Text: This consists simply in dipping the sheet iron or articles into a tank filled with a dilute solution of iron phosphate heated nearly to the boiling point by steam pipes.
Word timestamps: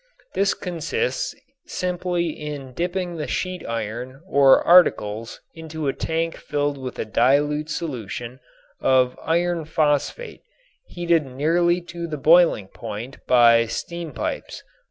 This 0.33 0.55
consists 0.55 1.35
simply 1.67 2.29
in 2.31 2.73
dipping 2.73 3.17
the 3.17 3.27
sheet 3.27 3.63
iron 3.67 4.21
or 4.27 4.65
articles 4.65 5.39
into 5.53 5.87
a 5.87 5.93
tank 5.93 6.37
filled 6.37 6.79
with 6.79 6.97
a 6.97 7.05
dilute 7.05 7.69
solution 7.69 8.39
of 8.79 9.15
iron 9.21 9.63
phosphate 9.65 10.41
heated 10.87 11.27
nearly 11.27 11.81
to 11.81 12.07
the 12.07 12.17
boiling 12.17 12.67
point 12.69 13.17
by 13.27 13.67
steam 13.67 14.11
pipes. 14.11 14.63